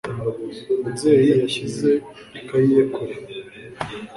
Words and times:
Nzeyi 0.91 1.31
yashyize 1.43 1.91
ikaye 2.39 2.67
ye 2.75 2.83
kure. 2.93 3.15